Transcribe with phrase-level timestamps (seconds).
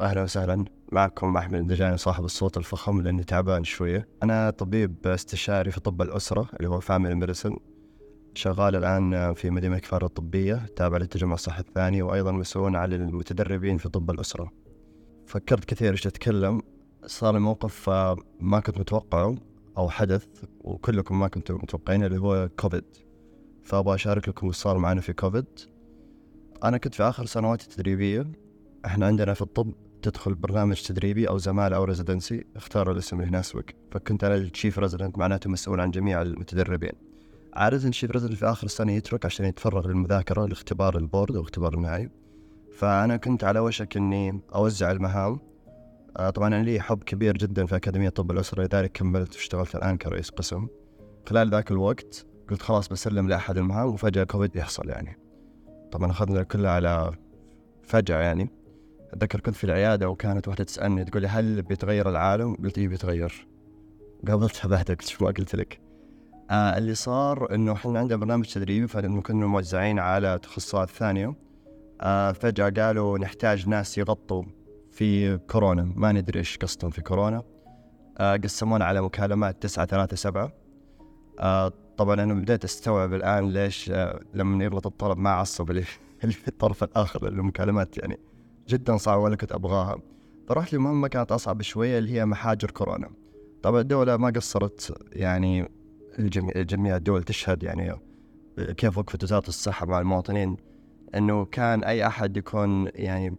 [0.00, 0.64] أهلا وسهلا.
[0.92, 4.08] معكم أحمد إندجاني صاحب الصوت الفخم لأني تعبان شوية.
[4.22, 7.56] أنا طبيب استشاري في طب الأسرة اللي هو family medicine
[8.34, 13.88] شغال الآن في مدينة كفار الطبية تابع للتجمع الصحي الثاني وأيضا مسؤول على المتدربين في
[13.88, 14.50] طب الأسرة.
[15.26, 16.62] فكرت كثير إيش أتكلم.
[17.06, 19.36] صار لي موقف آه، ما كنت متوقعه
[19.78, 20.26] أو حدث
[20.60, 22.84] وكلكم ما كنتم متوقعين اللي هو كوفيد.
[23.62, 25.46] فأبغى أشارك لكم وش صار معنا في كوفيد.
[26.64, 28.26] أنا كنت في آخر سنواتي التدريبية.
[28.86, 33.74] إحنا عندنا في الطب تدخل برنامج تدريبي أو زمالة أو residency اختار الاسم اللي يناسبك.
[33.90, 36.92] فكنت أنا ال chief resident معناته مسؤول عن جميع المتدربين.
[37.54, 41.42] عادة ال chief resident في آخر السنة يترك عشان يتفرغ للمذاكرة لاختبار ال board أو
[41.42, 42.10] اختبار النهائي.
[42.72, 45.40] فأنا كنت على وشك إني أوزع المهام.
[46.16, 49.96] آه، طبعا أنا لي حب كبير جدا في أكاديمية طب الأسرة لذلك كملت واشتغلت الآن
[49.96, 50.66] كرئيس قسم.
[51.28, 55.18] خلال ذاك الوقت قلت خلاص بسلم لأحد المهام وفجأة كوفيد يحصل يعني.
[55.92, 57.12] طبعا أخذنا كلها على
[57.82, 58.59] فجأة يعني.
[59.12, 63.46] أتذكر كنت في العيادة وكانت واحدة تسألني تقول لي هل بيتغير العالم؟ قلت إيه بيتغير؟
[64.28, 65.80] قابلتها بعدها قلت شو ما قلت لك.
[66.50, 71.34] آه اللي صار إنه إحنا عندنا برنامج تدريبي فإنه كنا موزعين على تخصصات ثانية.
[72.00, 74.42] آه فجأة قالوا نحتاج ناس يغطوا
[74.90, 75.92] في كورونا.
[75.96, 77.42] ما ندري إيش قصدهم في كورونا.
[78.18, 80.52] آه قسمونا على مكالمات تسعة ثلاثة سبعة.
[81.38, 85.82] آه طبعا أنا بديت أستوعب الآن ليش آه لما يغلط الطلب ما أعصب اللي
[86.20, 88.29] في الطرف الآخر المكالمات يعني.
[88.68, 89.98] جدا صعبة ولا كنت أبغاها.
[90.48, 93.10] فرحت لمهمة كانت أصعب شوية اللي هي محاجر كورونا.
[93.62, 95.68] طبعا الدولة ما قصرت يعني
[96.18, 97.92] الجميع, جميع الدول تشهد يعني
[98.58, 100.56] كيف وقفت وزارة الصحة مع المواطنين
[101.14, 103.36] إنه كان أي أحد يكون يعني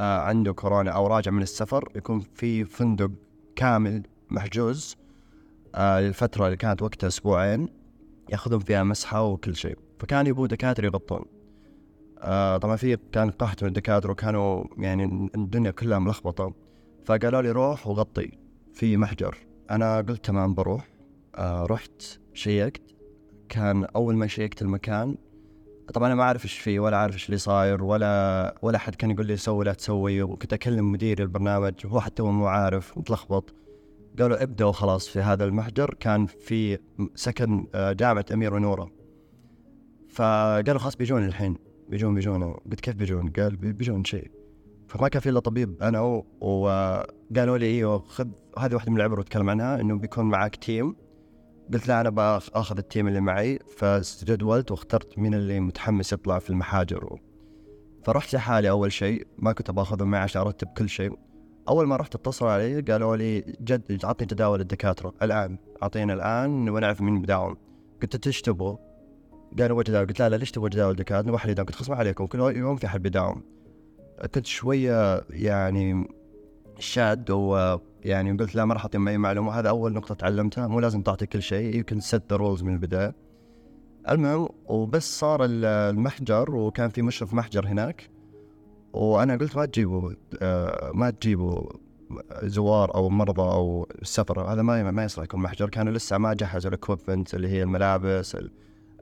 [0.00, 3.10] آه عنده كورونا أو راجع من السفر يكون في فندق
[3.56, 4.96] كامل محجوز
[5.74, 7.68] آه للفترة اللي كانت وقتها أسبوعين
[8.30, 9.78] يأخذون فيها مسحة وكل شيء.
[9.98, 11.24] فكان يبوا دكاترة يغطون.
[12.22, 16.54] آه طبعا في كان قحط من الدكاترة وكانوا يعني الدنيا كلها ملخبطة.
[17.04, 18.30] فقالوا لي روح وغطي
[18.74, 19.36] في محجر.
[19.70, 20.88] أنا قلت تمام بروح.
[21.34, 22.02] آه رحت
[22.34, 22.82] شيكت.
[23.48, 25.16] كان أول ما شيكت المكان
[25.94, 29.10] طبعا أنا ما أعرف إيش فيه ولا عارف إيش اللي صاير ولا ولا حد كان
[29.10, 30.22] يقول لي سوي لا تسوي.
[30.22, 33.54] وكنت أكلم مدير البرنامج وهو حتى مو عارف متلخبط.
[34.18, 35.94] قالوا ابدأوا خلاص في هذا المحجر.
[36.00, 36.78] كان في
[37.14, 38.90] سكن آه، جامعة أميرة نورة.
[40.08, 41.71] فقالوا خلاص بيجون الحين.
[41.92, 44.30] بيجون بيجون قلت كيف بيجون؟ قال بيجون شيء
[44.88, 46.00] فما كان في إلا طبيب أنا
[46.40, 50.96] وقالوا لي أيوه خذ هذه واحدة من العبر واتكلم عنها إنه بيكون معك team
[51.72, 56.50] قلت لا أنا بأخذ ال team اللي معي فجدولت واخترت مين اللي متحمس يطلع في
[56.50, 57.18] المحاجر.
[58.04, 61.18] فرحت لحالي أول شيء ما كنت باخذهم معي عشان أرتب كل شيء
[61.68, 67.00] أول ما رحت اتصلوا علي قالوا لي جد أعطني جداول الدكاترة الآن أعطينا الآن ونعرف
[67.00, 67.56] مين بداوم
[68.02, 68.91] قلت إيش تبغوا؟
[69.58, 71.66] قالوا وجه قلت لا لا ليش تبغى داوم دكاتره نبغى يداوم.
[71.66, 72.26] قلت خلاص ما عليكم.
[72.26, 73.42] كل يوم في حد بيداوم.
[74.34, 76.08] كنت شوية يعني
[76.78, 79.52] شاد ويعني قلت لا ما راح أعطي أي معلومة.
[79.52, 80.66] هذا أول نقطة تعلمتها.
[80.66, 81.76] مو لازم تعطي كل شيء.
[81.76, 83.14] يمكن set the rules من البداية.
[84.08, 88.10] المهم وبس صار المحجر وكان في مشرف محجر هناك.
[88.92, 90.12] وأنا قلت ما تجيبوا
[90.42, 91.72] آه، ما تجيبوا
[92.42, 95.68] زوار أو مرضى أو سفر هذا ما ما يصلح يكون محجر.
[95.68, 98.36] كانوا لسه ما جهزوا الاكوبمنت اللي هي الملابس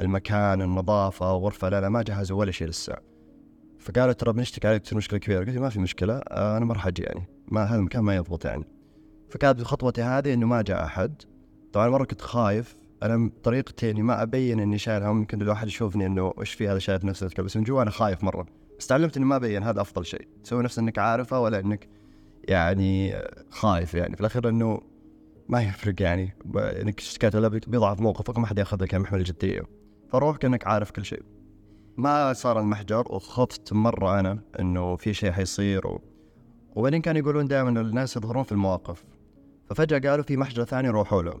[0.00, 2.96] المكان النظافة غرفة لا لا ما جهزوا ولا شيء لسه.
[3.78, 5.44] فقالوا ترى بنشتكي عليك تصير مشكلة كبيرة.
[5.44, 7.28] قلت ما في مشكلة آه، أنا ما راح أجي يعني.
[7.48, 8.64] ما هذا المكان ما يضبط يعني.
[9.30, 11.22] فكانت خطوتي هذه إنه ما جاء أحد.
[11.72, 12.76] طبعا مرة كنت خايف.
[13.02, 16.78] أنا طريقتي اني ما أبين إني شايل هم يمكن الواحد يشوفني إنه إيش في هذا
[16.78, 18.46] شايف نفسه بس من جوا أنا خايف مرة.
[18.78, 19.62] بس تعلمت اني ما أبين.
[19.62, 20.28] هذا أفضل شيء.
[20.44, 21.88] تسوي نفس إنك عارفة ولا إنك
[22.44, 24.14] يعني خايف يعني.
[24.14, 24.80] في الأخير إنه
[25.48, 26.36] ما يفرق يعني.
[26.56, 28.38] إنك اشتكيت ولا بيضعف موقفك.
[28.38, 29.62] ما حد يأخذك محمل الجدية.
[30.08, 31.22] فروح كأنك عارف كل شيء.
[31.96, 36.00] ما صار المحجر وخفت مرة أنا إنه في شيء حيصير و...
[36.76, 39.04] وبعدين كانوا يقولون دائما الناس يظهرون في المواقف.
[39.66, 41.40] ففجأة قالوا في محجر ثاني روحوا له.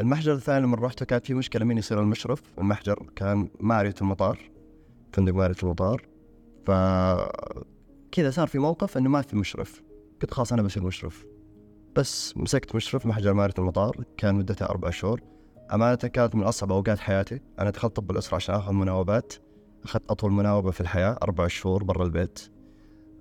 [0.00, 4.38] المحجر الثاني لما رحته كانت في مشكلة مين يصير المشرف؟ المحجر كان مارية المطار.
[5.12, 6.06] فندق مارية المطار.
[6.66, 6.70] ف
[8.12, 9.82] كذا صار في موقف إنه ما في مشرف.
[10.22, 11.26] قلت خلاص أنا بصير مشرف.
[11.96, 14.04] بس مسكت مشرف محجر مارية المطار.
[14.16, 15.20] كان مدته أربع شهور.
[15.72, 17.40] أمانة كانت من أصعب أوقات حياتي.
[17.58, 19.32] أنا دخلت طب الأسرة عشان آخذ مناوبات.
[19.84, 22.38] أخذت أطول مناوبة في الحياة أربع شهور برا البيت.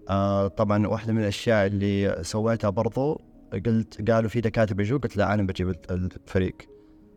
[0.09, 3.21] آه طبعا واحدة من الأشياء اللي سويتها برضو
[3.65, 6.55] قلت قالوا في دكاترة بيجوا قلت لا أنا بجيب الفريق.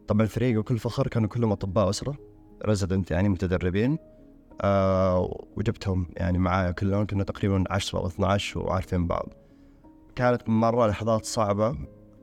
[0.09, 2.17] طبعا الفريق وكل فخر كانوا كلهم أطباء أسرة
[2.67, 3.99] resident يعني متدربين.
[4.61, 9.29] آه وجبتهم يعني معايا كلهم كنا تقريبا 10 أو 12 وعارفين بعض.
[10.15, 11.77] كانت مرة لحظات صعبة.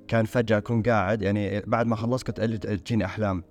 [0.07, 3.43] كان فجأة أكون قاعد يعني بعد ما خلصت كنت تجيني أحلام.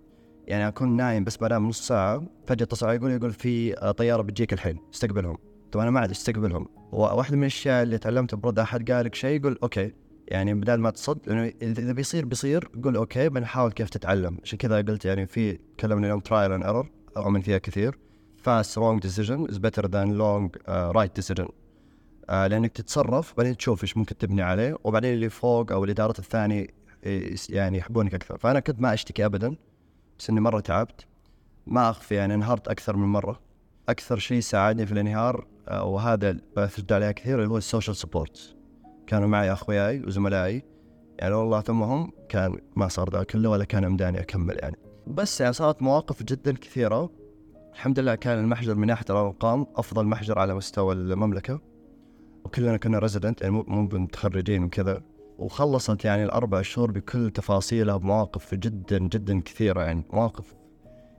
[0.46, 4.78] يعني أكون نايم بس بنام نص ساعة فجأة اتصل يقول يقول في طيارة بتجيك الحين
[4.94, 5.38] استقبلهم.
[5.72, 6.68] طب أنا ما عاد استقبلهم.
[6.92, 9.92] واحدة من الأشياء اللي تعلمتها برد أحد قال لك شيء يقول okay.
[10.28, 14.38] يعني بدل ما تصد لأنه اذا بيصير بيصير قول okay بنحاول كيف تتعلم.
[14.42, 17.98] عشان كذا قلت يعني في تكلمنا اليوم trial and error أؤمن فيها كثير.
[18.44, 21.48] Wrong decision is better than long uh, right decision.
[22.28, 26.66] Uh, لأنك تتصرف بعدين تشوف إيش ممكن تبني عليه وبعدين اللي فوق أو الادارات الثانية
[27.48, 28.38] يعني يحبونك أكثر.
[28.38, 29.56] فأنا كنت ما أشتكي ابدا
[30.18, 31.06] بس إني مرة تعبت.
[31.66, 33.40] ما أخفي يعني انهارت أكثر من مرة.
[33.88, 38.56] أكثر شيء ساعدني في الانهيار آه، وهذا بثبت عليه كثير اللي هو ال social support
[39.06, 40.62] كانوا معي أخوياي وزملائي.
[41.18, 44.76] يعني والله ثمهم كان ما صار ذا كله ولا كان امداني أكمل يعني.
[45.06, 47.10] بس يعني صارت مواقف جدا كثيرة.
[47.72, 51.71] الحمد لله كان المحجر من ناحية الأرقام أفضل محجر على مستوى المملكة.
[52.44, 55.02] وكلنا كنا ريزيدنت يعني مو متخرجين وكذا.
[55.38, 60.54] وخلصت يعني الأربع شهور بكل تفاصيلها بمواقف جدا جدا كثيرة يعني مواقف.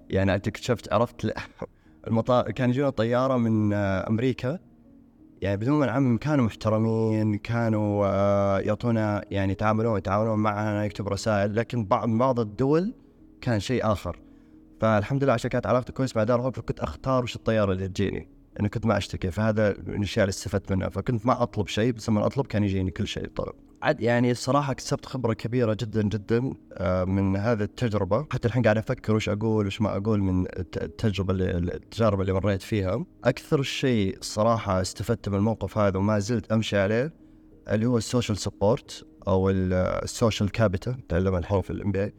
[0.09, 1.33] يعني انت اكتشفت عرفت
[2.07, 4.59] المطار كان يجونا طياره من أمريكا.
[5.41, 11.55] يعني بدون ما نعمم كانوا محترمين كانوا آه، يعطونا يعني يتعاملون يتعاملون معنا يكتب رسائل.
[11.55, 12.93] لكن بعض بعض الدول
[13.41, 14.19] كان شيء آخر.
[14.81, 18.42] فالحمد لله عشان كانت علاقتي كويس مع دار هوب فكنت أختار وش الطيارة اللي تجيني.
[18.59, 20.89] إنه كنت ما أشتكي فهذا من الأشياء اللي استفدت منها.
[20.89, 23.27] فكنت ما أطلب شيء بس لما أطلب كان يجيني كل شيء.
[23.27, 28.27] طلب عاد يعني الصراحة اكتسبت خبرة كبيرة جدا جدا آه، من هذه التجربة.
[28.31, 32.61] حتى الحين قاعد أفكر وش أقول وش ما أقول من التجربة اللي التجارب اللي مريت
[32.61, 33.05] فيها.
[33.23, 37.13] أكثر شيء الصراحة استفدت من الموقف هذا وما زلت أمشي عليه
[37.71, 42.13] اللي هو ال social support أو ال social capital تعلمها الحين في ال MBA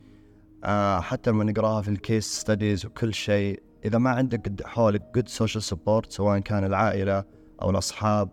[1.01, 5.63] حتى لما نقراها في ال case studies وكل شيء إذا ما عندك حولك good social
[5.63, 7.25] support سواء كان العائلة
[7.63, 8.29] أو الأصحاب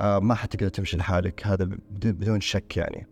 [0.00, 1.46] آه ما حتقدر تمشي لحالك.
[1.46, 3.06] هذا بدون شك يعني.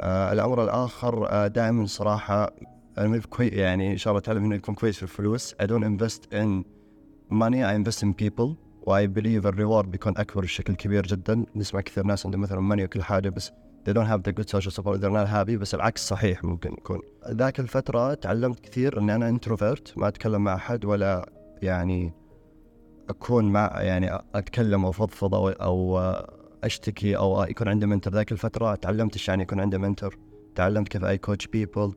[0.00, 2.54] آه الأمر الآخر آه دائما صراحة
[2.98, 5.54] أنا كوي يعني إن شاء الله اتعلم إنه يكون كويس في الفلوس.
[5.54, 6.64] I don't invest in
[7.32, 8.56] money I invest in people.
[8.86, 11.44] و I believe ال reward بيكون أكبر بشكل كبير جدا.
[11.56, 13.52] نسمع كثير ناس عندهم مثلا money وكل حاجة بس
[13.84, 17.00] they don't have the good social support they're not happy بس العكس صحيح ممكن يكون.
[17.28, 21.32] ذاك الفترة تعلمت كثير اني أنا introvert ما أتكلم مع أحد ولا
[21.62, 22.14] يعني
[23.08, 25.98] أكون مع يعني أتكلم أو فضفض أو, أو
[26.64, 30.18] أشتكي أو يكون عندي mentor ذاك الفترة تعلمت إيش يعني يكون عندي mentor
[30.54, 31.94] تعلمت كيف I coach people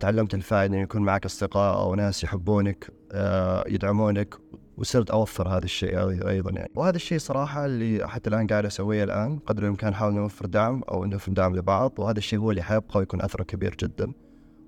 [0.00, 4.34] تعلمت الفائدة انه يكون معك أصدقاء أو ناس يحبونك آه، يدعمونك.
[4.78, 5.98] وصرت أوفر هذا الشيء
[6.28, 6.70] أيضا يعني.
[6.74, 11.04] وهذا الشيء صراحة اللي حتى الآن قاعد أسويه الآن قدر الإمكان نحاول نوفر دعم أو
[11.04, 14.12] نوفر دعم لبعض وهذا الشيء هو اللي حيبقى ويكون أثره كبير جدا.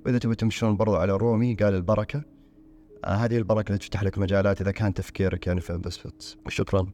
[0.06, 2.22] وإذا تبي تمشون برضو على رومي قال البركة.
[3.04, 6.86] آه، هذه البركة اللي تفتح لك مجالات إذا كان تفكيرك يعني في انفستمنت شكرا.